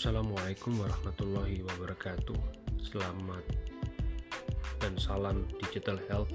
[0.00, 2.40] Assalamualaikum warahmatullahi wabarakatuh.
[2.80, 3.44] Selamat
[4.80, 6.32] dan salam digital health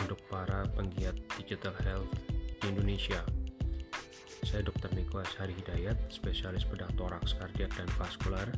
[0.00, 2.08] untuk para penggiat digital health
[2.64, 3.20] di Indonesia.
[4.48, 4.96] Saya Dr.
[4.96, 8.48] Niko Ashari Hidayat, spesialis bedah toraks, kardiak, dan vaskular.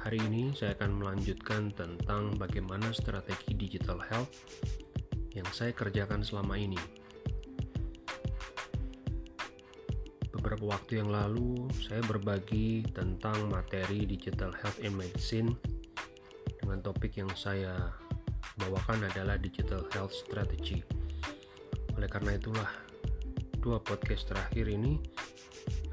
[0.00, 4.32] Hari ini saya akan melanjutkan tentang bagaimana strategi digital health
[5.36, 6.80] yang saya kerjakan selama ini
[10.52, 15.56] beberapa waktu yang lalu saya berbagi tentang materi digital health and medicine
[16.60, 17.72] dengan topik yang saya
[18.60, 20.84] bawakan adalah digital health strategy.
[21.96, 22.68] Oleh karena itulah
[23.64, 25.00] dua podcast terakhir ini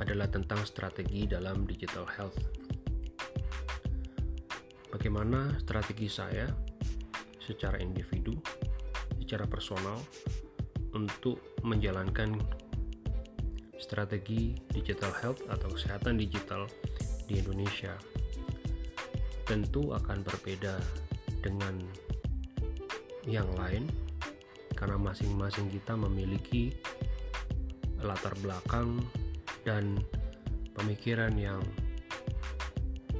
[0.03, 2.43] adalah tentang strategi dalam digital health.
[4.91, 6.51] Bagaimana strategi saya
[7.39, 8.35] secara individu,
[9.23, 9.95] secara personal
[10.91, 12.58] untuk menjalankan
[13.79, 16.67] strategi digital health atau kesehatan digital
[17.25, 17.95] di Indonesia
[19.47, 20.77] tentu akan berbeda
[21.41, 21.81] dengan
[23.25, 23.89] yang lain
[24.77, 26.75] karena masing-masing kita memiliki
[27.99, 29.01] latar belakang
[29.67, 29.99] dan
[30.77, 31.59] pemikiran yang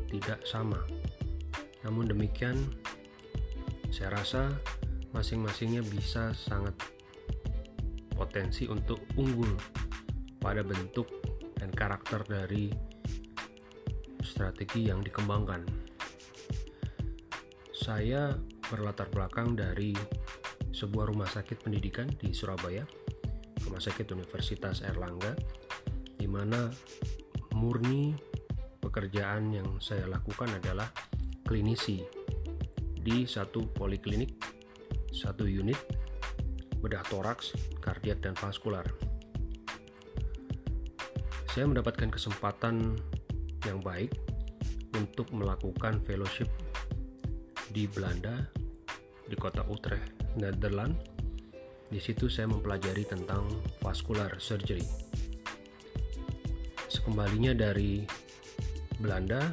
[0.07, 0.79] tidak sama.
[1.83, 2.55] Namun demikian,
[3.91, 4.55] saya rasa
[5.11, 6.77] masing-masingnya bisa sangat
[8.15, 9.51] potensi untuk unggul
[10.39, 11.07] pada bentuk
[11.59, 12.71] dan karakter dari
[14.23, 15.67] strategi yang dikembangkan.
[17.75, 18.31] Saya
[18.71, 19.91] berlatar belakang dari
[20.71, 22.85] sebuah rumah sakit pendidikan di Surabaya,
[23.65, 25.35] Rumah Sakit Universitas Erlangga,
[26.15, 26.71] di mana
[27.57, 28.15] murni
[28.79, 30.87] pekerjaan yang saya lakukan adalah
[31.43, 31.99] klinisi
[32.95, 34.37] di satu poliklinik,
[35.11, 35.77] satu unit
[36.79, 37.51] bedah toraks,
[37.83, 38.87] kardiak, dan vaskular
[41.59, 42.95] saya mendapatkan kesempatan
[43.67, 44.15] yang baik
[44.95, 46.47] untuk melakukan fellowship
[47.75, 48.47] di Belanda
[49.27, 51.03] di kota Utrecht, Netherlands.
[51.91, 53.43] Di situ saya mempelajari tentang
[53.83, 54.87] vascular surgery.
[56.87, 58.07] Sekembalinya dari
[58.95, 59.51] Belanda,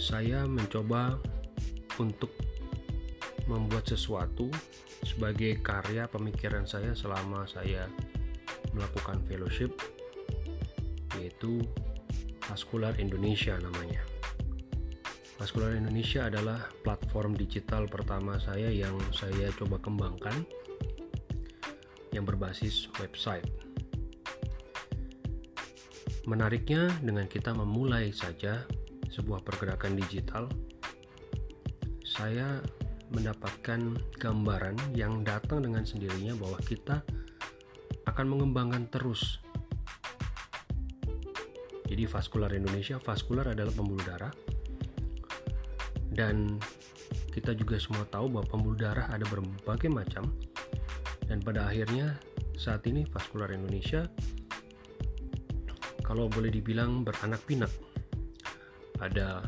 [0.00, 1.20] saya mencoba
[2.00, 2.32] untuk
[3.44, 4.48] membuat sesuatu
[5.04, 7.84] sebagai karya pemikiran saya selama saya
[8.72, 9.95] melakukan fellowship
[11.26, 11.58] yaitu
[12.46, 13.98] Vaskular Indonesia namanya.
[15.36, 20.46] Vaskular Indonesia adalah platform digital pertama saya yang saya coba kembangkan
[22.14, 23.44] yang berbasis website.
[26.24, 28.64] Menariknya dengan kita memulai saja
[29.10, 30.48] sebuah pergerakan digital,
[32.06, 32.62] saya
[33.12, 37.04] mendapatkan gambaran yang datang dengan sendirinya bahwa kita
[38.06, 39.42] akan mengembangkan terus
[41.86, 44.34] jadi vaskular Indonesia, vaskular adalah pembuluh darah.
[46.10, 46.58] Dan
[47.30, 50.34] kita juga semua tahu bahwa pembuluh darah ada berbagai macam.
[51.26, 52.18] Dan pada akhirnya
[52.58, 54.06] saat ini vaskular Indonesia
[56.02, 57.70] kalau boleh dibilang beranak pinak.
[58.96, 59.44] Ada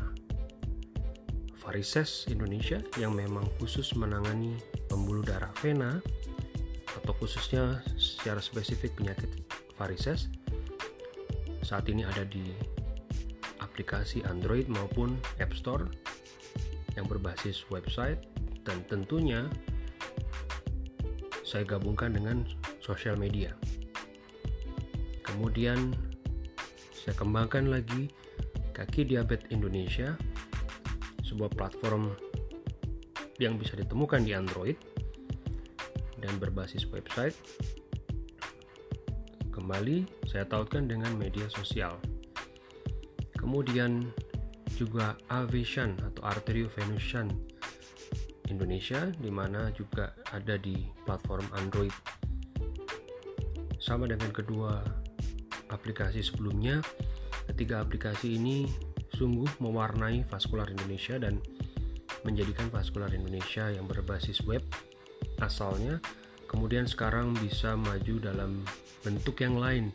[1.59, 4.55] varises Indonesia yang memang khusus menangani
[4.87, 5.99] pembuluh darah vena
[7.01, 9.29] atau khususnya secara spesifik penyakit
[9.77, 10.29] varises
[11.69, 12.49] saat ini ada di
[13.61, 15.85] aplikasi Android maupun App Store
[16.97, 18.25] yang berbasis website
[18.65, 19.45] dan tentunya
[21.45, 22.41] saya gabungkan dengan
[22.81, 23.53] sosial media.
[25.21, 25.93] Kemudian
[26.89, 28.09] saya kembangkan lagi
[28.73, 30.17] Kaki Diabetes Indonesia,
[31.21, 32.17] sebuah platform
[33.37, 34.77] yang bisa ditemukan di Android
[36.17, 37.37] dan berbasis website
[39.69, 41.93] Kembali saya tautkan dengan media sosial.
[43.37, 44.01] Kemudian
[44.73, 47.29] juga Avision atau Arterio Venusian
[48.49, 51.93] Indonesia di mana juga ada di platform Android.
[53.77, 54.81] Sama dengan kedua
[55.69, 56.81] aplikasi sebelumnya,
[57.53, 58.65] ketiga aplikasi ini
[59.13, 61.45] sungguh mewarnai Vaskular Indonesia dan
[62.25, 64.65] menjadikan Vaskular Indonesia yang berbasis web
[65.37, 66.01] asalnya
[66.49, 68.65] kemudian sekarang bisa maju dalam
[69.05, 69.93] bentuk yang lain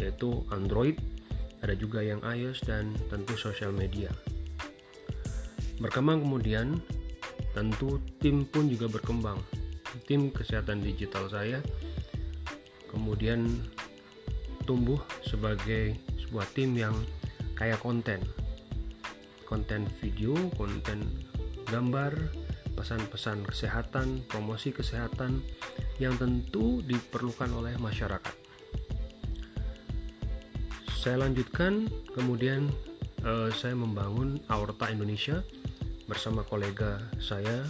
[0.00, 0.96] yaitu Android,
[1.60, 4.08] ada juga yang iOS dan tentu sosial media.
[5.76, 6.80] Berkembang kemudian
[7.52, 9.38] tentu tim pun juga berkembang.
[10.08, 11.60] Tim kesehatan digital saya
[12.90, 13.46] kemudian
[14.64, 16.96] tumbuh sebagai sebuah tim yang
[17.54, 18.24] kaya konten.
[19.44, 21.04] Konten video, konten
[21.68, 22.16] gambar,
[22.74, 25.44] pesan-pesan kesehatan, promosi kesehatan
[26.02, 28.34] yang tentu diperlukan oleh masyarakat.
[31.04, 31.84] saya lanjutkan,
[32.16, 32.72] kemudian
[33.28, 35.44] uh, saya membangun Aorta Indonesia
[36.08, 37.60] bersama kolega saya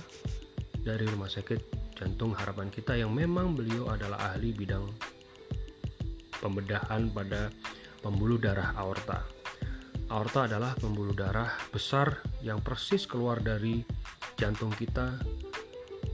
[0.87, 1.61] dari Rumah Sakit
[1.99, 4.87] Jantung Harapan Kita yang memang beliau adalah ahli bidang
[6.39, 7.51] pembedahan pada
[8.03, 9.27] pembuluh darah aorta.
[10.13, 13.81] Aorta adalah pembuluh darah besar yang persis keluar dari
[14.37, 15.17] jantung kita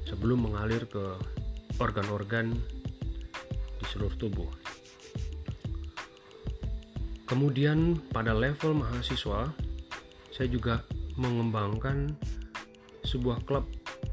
[0.07, 1.21] sebelum mengalir ke
[1.81, 2.53] organ-organ
[3.81, 4.51] di seluruh tubuh.
[7.25, 9.49] Kemudian pada level mahasiswa,
[10.35, 10.85] saya juga
[11.17, 12.13] mengembangkan
[13.07, 13.65] sebuah klub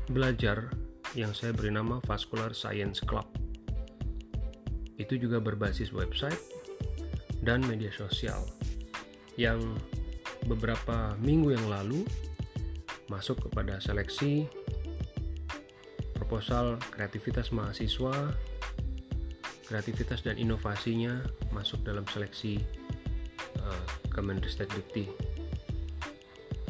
[0.10, 0.72] belajar
[1.18, 3.26] yang saya beri nama Vascular Science Club.
[4.98, 6.40] Itu juga berbasis website
[7.42, 8.46] dan media sosial
[9.38, 9.62] yang
[10.46, 12.06] beberapa minggu yang lalu
[13.10, 14.46] masuk kepada seleksi
[16.38, 18.14] proposal kreativitas mahasiswa
[19.66, 22.62] kreativitas dan inovasinya masuk dalam seleksi
[23.58, 25.10] uh, Kemendikbud Dikti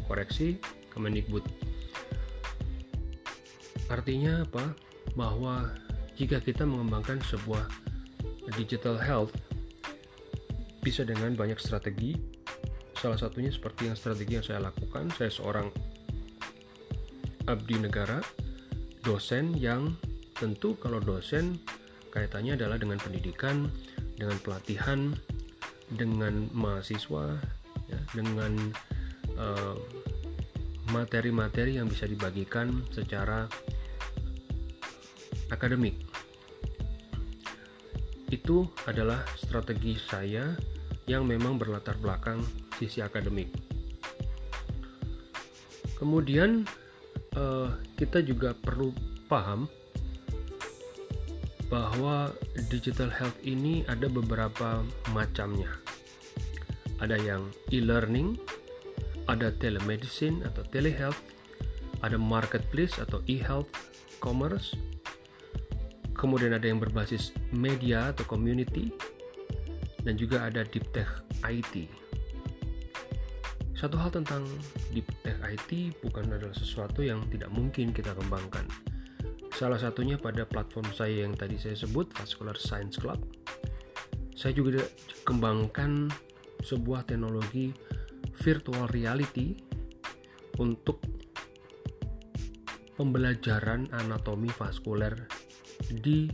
[0.07, 0.55] koreksi
[0.95, 1.43] Kemendikbud
[3.91, 4.71] artinya apa
[5.19, 5.75] bahwa
[6.15, 7.67] jika kita mengembangkan sebuah
[8.55, 9.35] digital health
[10.79, 12.15] bisa dengan banyak strategi.
[12.95, 15.11] Salah satunya seperti yang strategi yang saya lakukan.
[15.11, 15.67] Saya seorang
[17.45, 18.23] abdi negara,
[19.07, 19.95] dosen yang
[20.35, 21.63] tentu kalau dosen
[22.11, 23.71] kaitannya adalah dengan pendidikan,
[24.19, 25.15] dengan pelatihan,
[25.87, 27.39] dengan mahasiswa,
[27.87, 28.51] ya, dengan
[29.39, 29.75] eh,
[30.91, 33.47] materi-materi yang bisa dibagikan secara
[35.51, 35.95] akademik.
[38.27, 40.51] Itu adalah strategi saya
[41.07, 42.43] yang memang berlatar belakang
[42.75, 43.47] sisi akademik.
[45.95, 46.67] Kemudian
[47.33, 48.91] uh, kita juga perlu
[49.31, 49.71] paham
[51.71, 52.31] bahwa
[52.67, 54.83] digital health ini ada beberapa
[55.15, 55.71] macamnya.
[56.99, 58.35] Ada yang e-learning,
[59.31, 61.19] ada telemedicine atau telehealth,
[62.03, 63.71] ada marketplace atau e-health
[64.19, 64.75] commerce,
[66.15, 68.91] kemudian ada yang berbasis media atau community,
[70.03, 71.07] dan juga ada Deep Tech
[71.43, 72.06] IT.
[73.77, 74.41] Satu hal tentang
[74.89, 78.65] Deep Tech IT bukan adalah sesuatu yang tidak mungkin kita kembangkan.
[79.53, 83.21] Salah satunya pada platform saya yang tadi saya sebut, Vascular Science Club.
[84.33, 84.81] Saya juga
[85.21, 86.09] kembangkan
[86.65, 87.69] sebuah teknologi
[88.41, 89.53] virtual reality
[90.57, 90.97] untuk
[92.97, 95.13] pembelajaran anatomi vaskuler
[95.85, 96.25] di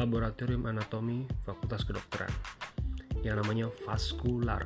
[0.00, 2.32] Laboratorium Anatomi Fakultas Kedokteran
[3.20, 4.64] yang namanya vaskular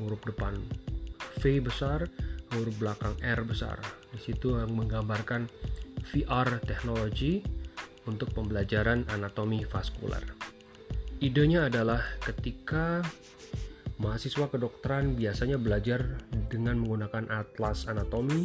[0.00, 0.56] huruf depan
[1.40, 2.08] V besar
[2.54, 3.82] huruf belakang R besar.
[4.14, 5.50] Di situ yang menggambarkan
[6.06, 7.42] VR teknologi
[8.06, 10.22] untuk pembelajaran anatomi vaskular.
[11.18, 13.02] Idenya adalah ketika
[13.98, 16.20] mahasiswa kedokteran biasanya belajar
[16.52, 18.44] dengan menggunakan atlas anatomi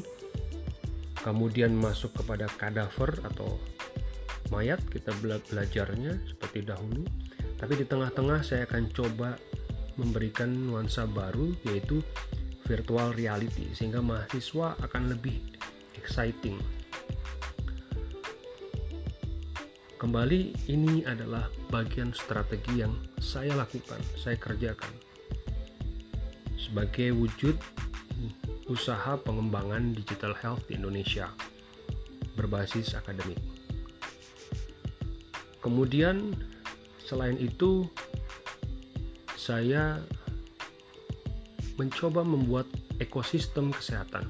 [1.22, 3.60] kemudian masuk kepada kadaver atau
[4.50, 7.06] mayat kita belajarnya seperti dahulu.
[7.62, 9.38] Tapi di tengah-tengah saya akan coba
[10.00, 12.04] memberikan nuansa baru yaitu
[12.68, 15.40] virtual reality sehingga mahasiswa akan lebih
[16.00, 16.60] exciting.
[20.00, 24.90] Kembali ini adalah bagian strategi yang saya lakukan, saya kerjakan
[26.58, 27.54] sebagai wujud
[28.66, 31.30] usaha pengembangan digital health di Indonesia
[32.34, 33.38] berbasis akademik.
[35.62, 36.34] Kemudian
[37.12, 37.92] Selain itu,
[39.42, 39.98] saya
[41.82, 42.70] mencoba membuat
[43.02, 44.30] ekosistem kesehatan,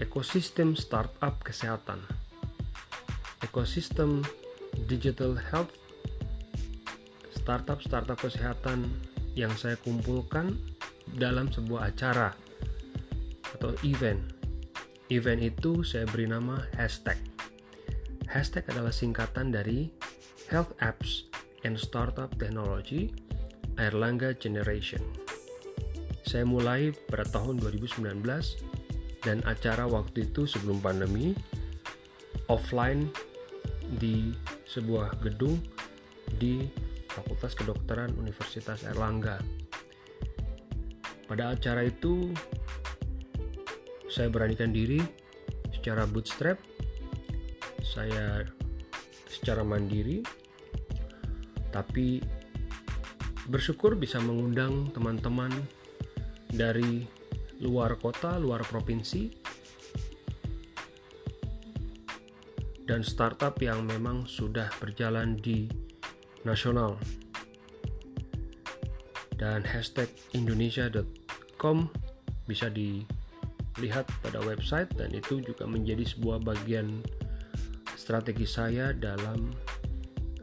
[0.00, 2.00] ekosistem startup kesehatan,
[3.44, 4.24] ekosistem
[4.88, 5.76] digital health,
[7.36, 8.88] startup-startup kesehatan
[9.36, 10.56] yang saya kumpulkan
[11.20, 12.32] dalam sebuah acara
[13.52, 14.32] atau event.
[15.12, 17.20] Event itu saya beri nama hashtag.
[18.32, 19.92] Hashtag adalah singkatan dari
[20.48, 21.28] Health Apps
[21.68, 23.23] and Startup Technology
[23.78, 25.02] Airlangga Generation.
[26.24, 28.24] Saya mulai pada tahun 2019
[29.24, 31.32] dan acara waktu itu sebelum pandemi
[32.48, 33.08] offline
[34.00, 34.32] di
[34.68, 35.60] sebuah gedung
[36.40, 36.68] di
[37.08, 39.38] Fakultas Kedokteran Universitas Erlangga.
[41.24, 42.34] Pada acara itu
[44.10, 45.00] saya beranikan diri
[45.72, 46.58] secara bootstrap.
[47.84, 48.42] Saya
[49.30, 50.24] secara mandiri
[51.74, 52.22] tapi
[53.48, 55.52] bersyukur bisa mengundang teman-teman
[56.48, 57.04] dari
[57.60, 59.30] luar kota, luar provinsi,
[62.84, 65.68] dan startup yang memang sudah berjalan di
[66.44, 67.00] nasional.
[69.44, 71.90] dan hashtag indonesia.com
[72.46, 77.02] bisa dilihat pada website dan itu juga menjadi sebuah bagian
[77.98, 79.52] strategi saya dalam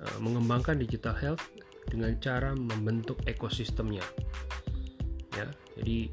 [0.01, 1.43] uh, mengembangkan digital health
[1.91, 4.03] dengan cara membentuk ekosistemnya.
[5.36, 6.07] Ya jadi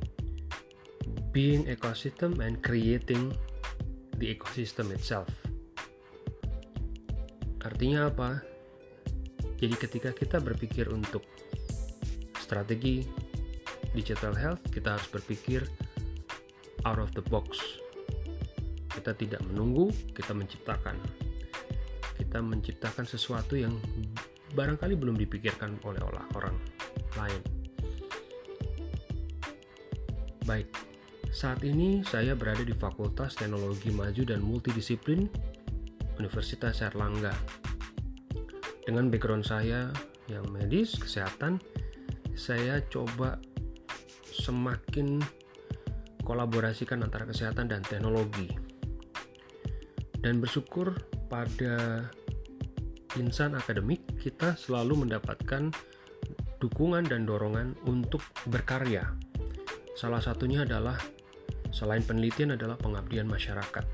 [1.30, 3.30] being ecosystem and creating
[4.18, 5.30] the ecosystem itself.
[7.62, 8.42] Artinya apa?
[9.58, 11.22] Jadi ketika kita berpikir untuk
[12.42, 13.06] strategi
[13.94, 15.62] digital health kita harus berpikir
[16.86, 17.58] out of the box.
[18.90, 20.98] Kita tidak menunggu kita menciptakan.
[22.18, 23.74] Kita menciptakan sesuatu yang
[24.52, 26.00] barangkali belum dipikirkan oleh
[26.36, 26.56] orang
[27.16, 27.42] lain.
[30.48, 30.68] Baik,
[31.28, 35.28] saat ini saya berada di Fakultas Teknologi Maju dan Multidisiplin
[36.16, 37.36] Universitas Erlangga.
[38.88, 39.92] Dengan background saya
[40.32, 41.60] yang medis, kesehatan,
[42.32, 43.36] saya coba
[44.32, 45.20] semakin
[46.24, 48.48] kolaborasikan antara kesehatan dan teknologi.
[50.24, 50.96] Dan bersyukur
[51.28, 52.08] pada
[53.16, 55.72] insan akademik kita selalu mendapatkan
[56.60, 59.08] dukungan dan dorongan untuk berkarya.
[59.96, 61.00] Salah satunya adalah
[61.72, 63.88] selain penelitian adalah pengabdian masyarakat.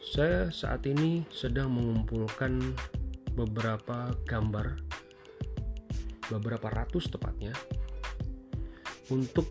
[0.00, 2.72] Saya saat ini sedang mengumpulkan
[3.36, 4.80] beberapa gambar
[6.32, 7.52] beberapa ratus tepatnya
[9.12, 9.44] untuk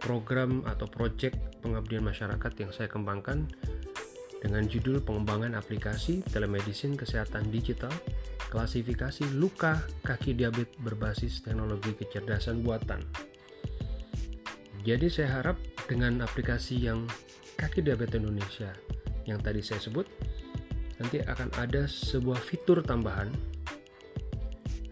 [0.00, 3.44] program atau proyek pengabdian masyarakat yang saya kembangkan
[4.42, 7.94] dengan judul pengembangan aplikasi telemedicine kesehatan digital,
[8.50, 12.98] klasifikasi luka kaki diabetes berbasis teknologi kecerdasan buatan.
[14.82, 17.06] Jadi saya harap dengan aplikasi yang
[17.54, 18.74] kaki diabetes Indonesia
[19.30, 20.10] yang tadi saya sebut,
[20.98, 23.30] nanti akan ada sebuah fitur tambahan.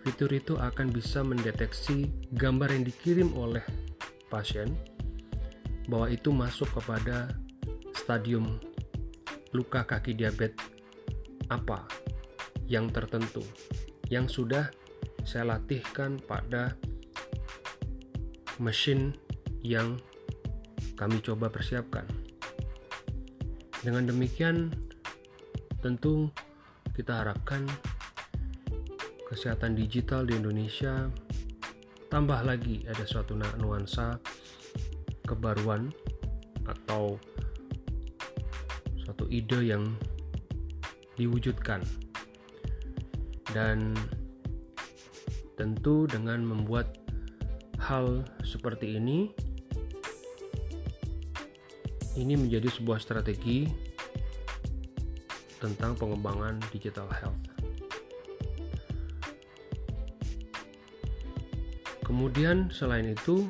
[0.07, 2.07] Fitur itu akan bisa mendeteksi
[2.38, 3.66] gambar yang dikirim oleh
[4.30, 4.78] pasien
[5.90, 7.35] bahwa itu masuk kepada
[7.99, 8.62] stadium
[9.50, 10.62] luka kaki diabetes
[11.50, 11.83] apa
[12.71, 13.42] yang tertentu
[14.11, 14.71] yang sudah
[15.26, 16.75] saya latihkan pada
[18.62, 19.14] mesin
[19.64, 19.97] yang
[20.99, 22.04] kami coba persiapkan.
[23.80, 24.69] Dengan demikian,
[25.80, 26.28] tentu
[26.92, 27.64] kita harapkan
[29.25, 31.09] kesehatan digital di Indonesia
[32.12, 34.21] tambah lagi ada suatu nuansa
[35.25, 35.88] kebaruan
[36.66, 37.16] atau
[39.21, 39.85] suatu ide yang
[41.21, 41.85] diwujudkan
[43.53, 43.93] dan
[45.61, 46.97] tentu dengan membuat
[47.77, 49.29] hal seperti ini
[52.17, 53.69] ini menjadi sebuah strategi
[55.61, 57.45] tentang pengembangan digital health.
[62.09, 63.45] Kemudian selain itu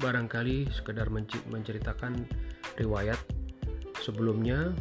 [0.00, 1.12] barangkali sekedar
[1.52, 2.24] menceritakan
[2.80, 3.20] riwayat
[4.02, 4.74] Sebelumnya,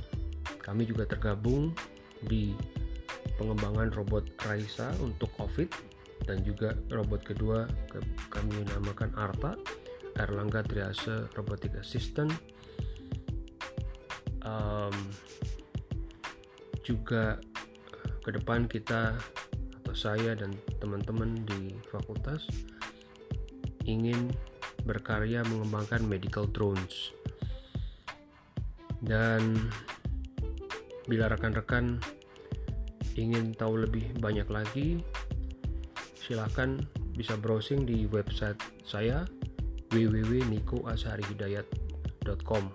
[0.65, 1.77] kami juga tergabung
[2.25, 2.57] di
[3.37, 5.69] pengembangan robot Raisa untuk COVID
[6.25, 7.69] dan juga robot kedua
[8.33, 9.57] kami namakan ARTA,
[10.17, 12.33] Erlangga Triase Robotic Assistant.
[14.41, 14.93] Um,
[16.81, 17.37] juga
[18.25, 19.13] ke depan kita
[19.81, 20.49] atau saya dan
[20.81, 22.49] teman-teman di fakultas
[23.85, 24.33] ingin
[24.81, 27.13] berkarya mengembangkan medical drones
[29.01, 29.57] dan
[31.09, 31.97] bila rekan-rekan
[33.17, 35.03] ingin tahu lebih banyak lagi,
[36.15, 36.79] silahkan
[37.17, 38.55] bisa browsing di website
[38.85, 39.25] saya
[39.91, 42.71] www.nikoasharihidayat.com.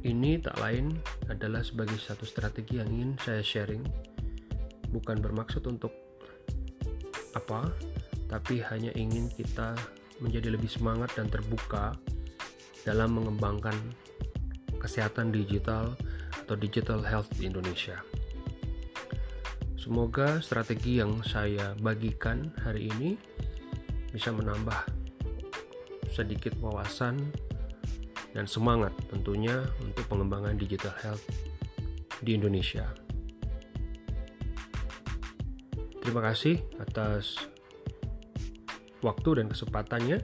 [0.00, 0.96] Ini tak lain
[1.28, 3.84] adalah sebagai satu strategi yang ingin saya sharing,
[4.90, 5.92] bukan bermaksud untuk
[7.36, 7.68] apa,
[8.26, 9.76] tapi hanya ingin kita
[10.24, 11.92] menjadi lebih semangat dan terbuka
[12.82, 13.76] dalam mengembangkan
[14.80, 15.94] kesehatan digital
[16.32, 18.00] atau digital health di Indonesia.
[19.80, 23.16] Semoga strategi yang saya bagikan hari ini
[24.12, 24.76] bisa menambah
[26.12, 27.16] sedikit wawasan
[28.36, 31.24] dan semangat tentunya untuk pengembangan digital health
[32.20, 32.86] di Indonesia.
[36.00, 37.40] Terima kasih atas
[39.02, 40.18] waktu dan kesempatannya.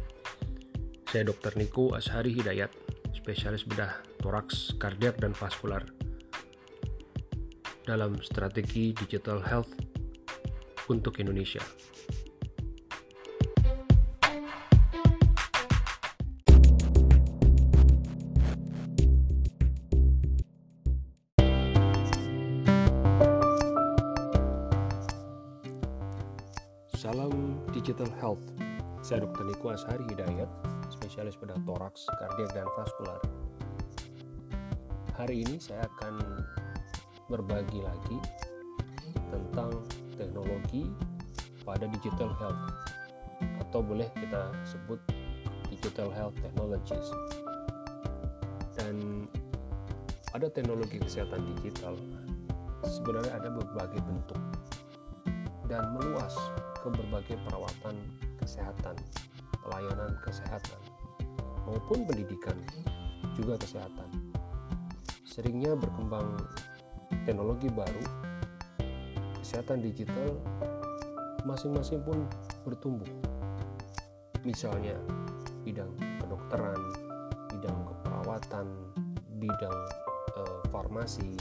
[1.06, 1.56] Saya Dr.
[1.56, 2.70] Niko Ashari Hidayat,
[3.14, 5.84] spesialis bedah toraks, kardiak, dan vaskular
[7.86, 9.70] dalam strategi digital health
[10.90, 11.62] untuk Indonesia.
[26.96, 28.42] Salam Digital Health.
[28.98, 29.46] Saya Dr.
[29.46, 30.50] Niko Ashari Hidayat,
[30.90, 33.22] spesialis bedah toraks, kardiak, dan vaskular.
[35.16, 36.44] Hari ini saya akan
[37.32, 38.20] berbagi lagi
[39.32, 39.72] tentang
[40.12, 40.92] teknologi
[41.64, 42.60] pada digital health
[43.64, 45.00] atau boleh kita sebut
[45.72, 47.08] digital health technologies.
[48.76, 49.24] Dan
[50.36, 51.96] ada teknologi kesehatan digital
[52.84, 54.40] sebenarnya ada berbagai bentuk
[55.64, 56.36] dan meluas
[56.84, 57.96] ke berbagai perawatan
[58.36, 59.00] kesehatan,
[59.64, 60.80] pelayanan kesehatan,
[61.64, 62.60] maupun pendidikan,
[63.32, 64.25] juga kesehatan.
[65.36, 66.32] Seringnya berkembang
[67.28, 68.00] teknologi baru,
[69.36, 70.32] kesehatan digital
[71.44, 72.24] masing-masing pun
[72.64, 73.04] bertumbuh.
[74.48, 74.96] Misalnya
[75.60, 75.92] bidang
[76.24, 76.80] kedokteran,
[77.52, 78.66] bidang keperawatan,
[79.36, 79.76] bidang
[80.40, 81.36] eh, farmasi,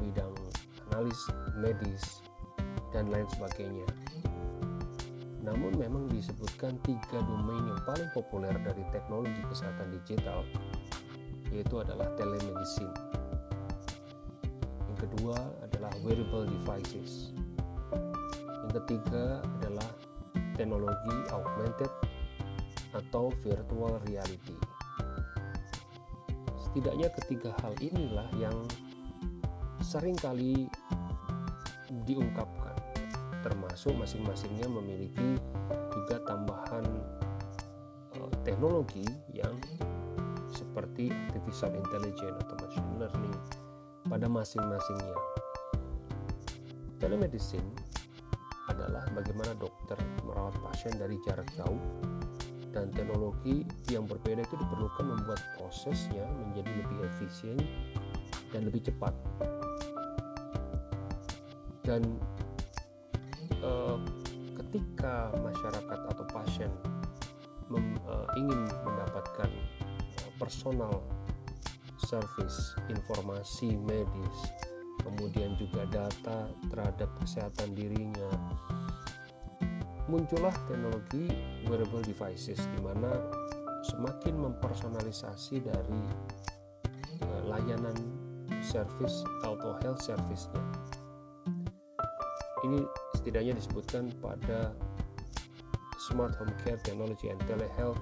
[0.00, 0.32] bidang
[0.88, 1.20] analis
[1.60, 2.24] medis,
[2.96, 3.84] dan lain sebagainya.
[5.44, 10.40] Namun memang disebutkan tiga domain yang paling populer dari teknologi kesehatan digital
[11.54, 12.90] yaitu adalah telemedicine.
[14.90, 17.30] Yang kedua adalah wearable devices.
[18.66, 19.88] Yang ketiga adalah
[20.58, 21.92] teknologi augmented
[22.90, 24.58] atau virtual reality.
[26.58, 28.58] Setidaknya ketiga hal inilah yang
[29.78, 30.66] sering kali
[32.02, 32.74] diungkapkan
[33.44, 35.36] termasuk masing-masingnya memiliki
[35.92, 36.84] juga tambahan
[38.16, 39.54] uh, teknologi yang
[40.54, 43.36] seperti artificial intelligence atau machine learning
[44.06, 45.16] pada masing-masingnya.
[47.02, 47.68] Telemedicine
[48.70, 51.82] adalah bagaimana dokter merawat pasien dari jarak jauh
[52.72, 57.58] dan teknologi yang berbeda itu diperlukan membuat prosesnya menjadi lebih efisien
[58.54, 59.12] dan lebih cepat.
[61.84, 62.16] Dan
[63.64, 63.98] Eh,
[64.60, 66.68] ketika masyarakat atau pasien
[67.72, 69.48] mem, uh, ingin mendapatkan
[70.44, 71.00] personal
[72.04, 74.52] service informasi medis
[75.00, 78.28] kemudian juga data terhadap kesehatan dirinya.
[80.04, 81.32] Muncullah teknologi
[81.64, 83.08] wearable devices di mana
[83.88, 86.02] semakin mempersonalisasi dari
[87.24, 87.96] uh, layanan
[88.60, 90.60] service atau health service-nya.
[92.68, 92.80] Ini
[93.16, 94.76] setidaknya disebutkan pada
[96.04, 98.00] Smart Home Care Technology and Telehealth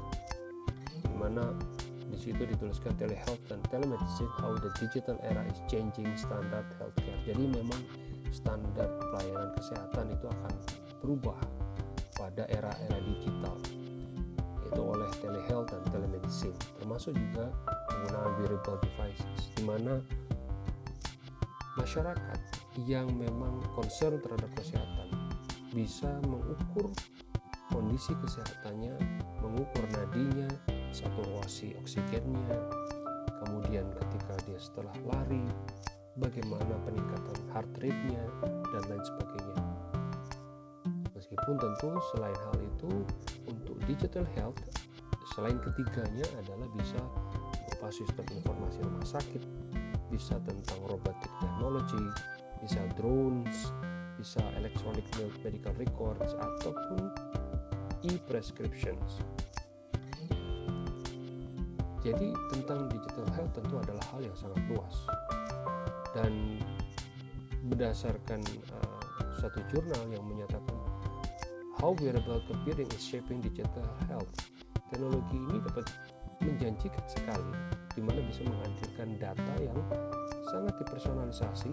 [1.03, 1.55] di mana
[2.23, 7.19] situ dituliskan telehealth dan telemedicine how the digital era is changing standard healthcare.
[7.27, 7.83] Jadi memang
[8.31, 10.55] standar pelayanan kesehatan itu akan
[11.03, 11.39] berubah
[12.15, 13.59] pada era-era digital
[14.63, 17.53] yaitu oleh telehealth dan telemedicine termasuk juga
[17.91, 20.01] penggunaan wearable devices di mana
[21.77, 22.41] masyarakat
[22.89, 25.09] yang memang concern terhadap kesehatan
[25.73, 26.93] bisa mengukur
[27.73, 28.93] kondisi kesehatannya,
[29.41, 30.49] mengukur nadinya,
[30.93, 32.57] saturasi oksigennya,
[33.43, 35.43] kemudian ketika dia setelah lari,
[36.21, 39.57] bagaimana peningkatan heart rate-nya, dan lain sebagainya.
[41.17, 42.93] Meskipun tentu selain hal itu,
[43.49, 44.61] untuk digital health,
[45.33, 47.01] selain ketiganya adalah bisa
[47.57, 49.43] berupa sistem informasi rumah sakit,
[50.13, 52.05] bisa tentang robotic technology,
[52.61, 53.73] bisa drones,
[54.21, 55.03] bisa electronic
[55.41, 57.11] medical records ataupun
[58.07, 59.25] e-prescriptions.
[62.03, 64.95] Jadi tentang digital health tentu adalah hal yang sangat luas
[66.13, 66.59] dan
[67.71, 68.43] berdasarkan
[68.75, 69.01] uh,
[69.39, 70.77] satu jurnal yang menyatakan
[71.79, 74.31] how wearable computing is shaping digital health.
[74.91, 75.87] Teknologi ini dapat
[76.43, 77.55] menjanjikan sekali
[77.95, 79.79] di mana bisa menghadirkan data yang
[80.51, 81.73] sangat dipersonalisasi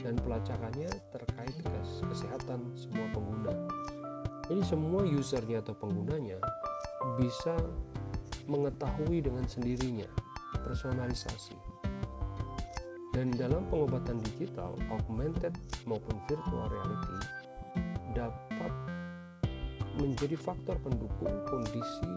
[0.00, 1.56] dan pelacakannya terkait
[2.06, 3.54] kesehatan semua pengguna.
[4.46, 6.38] Jadi semua usernya atau penggunanya
[7.18, 7.58] bisa
[8.46, 10.06] mengetahui dengan sendirinya
[10.62, 11.54] personalisasi.
[13.14, 15.56] Dan dalam pengobatan digital, augmented
[15.88, 17.16] maupun virtual reality
[18.12, 18.72] dapat
[19.96, 22.10] menjadi faktor pendukung kondisi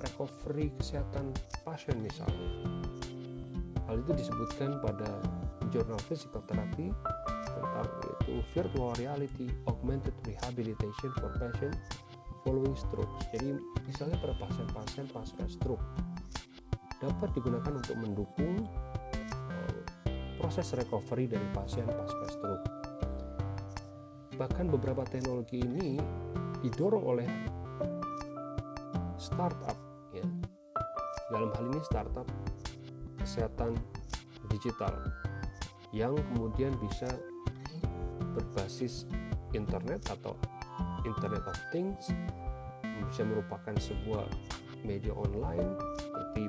[0.00, 2.48] recovery kesehatan pasien misalnya.
[3.84, 5.20] Hal itu disebutkan pada
[5.68, 6.88] Journal Physical Therapy
[7.52, 11.76] tentang yaitu virtual reality augmented rehabilitation for patient
[12.48, 13.12] following stroke.
[13.28, 15.84] Jadi misalnya pada pasien-pasien pasca stroke
[16.96, 18.64] dapat digunakan untuk mendukung
[19.52, 19.80] uh,
[20.40, 22.64] proses recovery dari pasien pasca stroke.
[24.40, 26.00] Bahkan beberapa teknologi ini
[26.64, 27.28] didorong oleh
[29.20, 29.76] startup
[30.16, 30.24] ya.
[31.28, 32.24] Dalam hal ini startup
[33.20, 33.76] kesehatan
[34.48, 34.96] digital
[35.92, 37.12] yang kemudian bisa
[38.32, 39.04] berbasis
[39.52, 40.32] internet atau
[41.04, 42.10] Internet of Things
[43.08, 44.26] bisa merupakan sebuah
[44.82, 46.42] media online seperti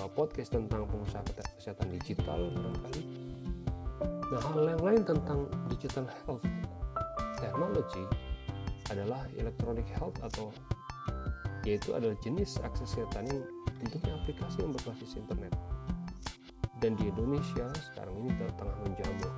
[0.00, 1.24] uh, podcast tentang pengusaha
[1.56, 3.02] kesehatan digital barangkali.
[4.28, 6.44] Nah hal yang lain tentang digital health
[7.40, 8.04] technology
[8.92, 10.52] adalah electronic health atau
[11.66, 13.40] yaitu adalah jenis akses kesehatan yang
[13.80, 15.52] bentuknya aplikasi yang berbasis internet.
[16.78, 19.32] Dan di Indonesia sekarang ini tengah menjamur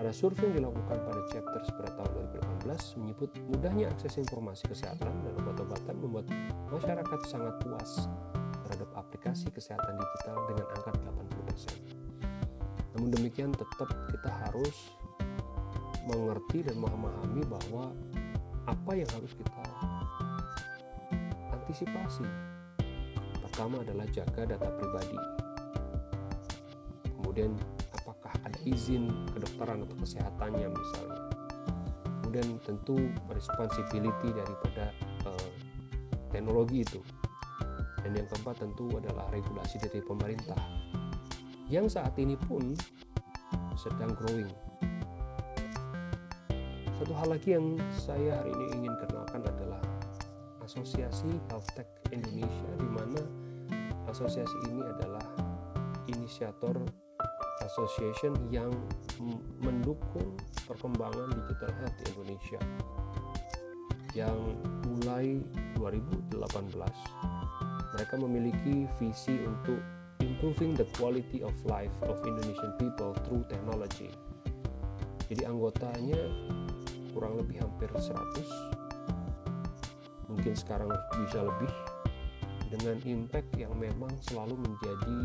[0.00, 2.32] pada survei yang dilakukan pada chapter pada tahun
[2.64, 6.24] 2018 menyebut mudahnya akses informasi kesehatan dan obat-obatan membuat
[6.72, 8.08] masyarakat sangat puas
[8.64, 12.96] terhadap aplikasi kesehatan digital dengan angka 80%.
[12.96, 14.96] Namun demikian tetap kita harus
[16.08, 17.92] mengerti dan memahami bahwa
[18.72, 19.64] apa yang harus kita
[21.60, 22.24] antisipasi.
[23.44, 25.20] Pertama adalah jaga data pribadi.
[27.20, 27.52] Kemudian
[28.68, 31.30] izin kedokteran atau kesehatannya misalnya
[32.30, 32.94] kemudian tentu
[33.26, 34.94] responsibility daripada
[35.26, 35.50] uh,
[36.30, 37.02] teknologi itu.
[38.06, 40.54] Dan yang keempat tentu adalah regulasi dari pemerintah.
[41.66, 42.78] Yang saat ini pun
[43.74, 44.46] sedang growing.
[47.02, 49.82] Satu hal lagi yang saya hari ini ingin kenalkan adalah
[50.62, 53.26] Asosiasi Health Tech Indonesia di mana
[54.06, 55.26] asosiasi ini adalah
[56.06, 56.78] inisiator
[57.64, 58.72] Association yang
[59.60, 62.60] mendukung perkembangan digital health di Indonesia.
[64.16, 64.38] Yang
[64.90, 65.38] mulai
[65.78, 66.34] 2018
[67.94, 69.78] mereka memiliki visi untuk
[70.22, 74.10] improving the quality of life of Indonesian people through technology.
[75.30, 76.18] Jadi anggotanya
[77.14, 78.80] kurang lebih hampir 100
[80.30, 80.88] mungkin sekarang
[81.26, 81.70] bisa lebih
[82.70, 85.18] dengan impact yang memang selalu menjadi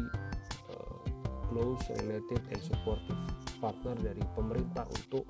[1.55, 3.15] close, related, and supportive
[3.63, 5.23] partner dari pemerintah untuk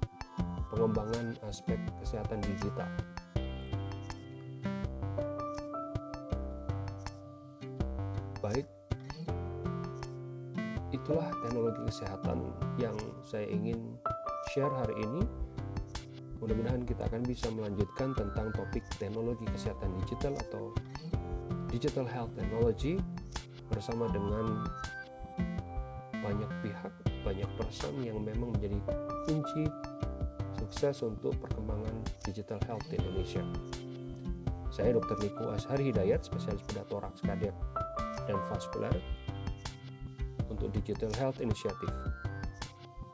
[0.73, 2.89] pengembangan aspek kesehatan digital.
[8.41, 8.65] Baik,
[10.89, 12.49] itulah teknologi kesehatan
[12.81, 13.93] yang saya ingin
[14.49, 15.21] share hari ini.
[16.41, 20.73] Mudah-mudahan kita akan bisa melanjutkan tentang topik teknologi kesehatan digital atau
[21.69, 22.97] digital health technology
[23.69, 24.65] bersama dengan
[26.25, 28.81] banyak pihak, banyak person yang memang menjadi
[29.29, 29.69] kunci
[30.57, 33.45] sukses untuk perkembangan digital health di Indonesia.
[34.73, 35.21] Saya Dr.
[35.21, 37.53] Niko Ashari Hidayat, spesialis bedah toraks, kardiak,
[38.25, 38.97] dan vaskuler
[40.49, 41.93] untuk Digital Health Initiative.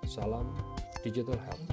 [0.08, 0.56] Salam
[1.04, 1.71] Digital Health.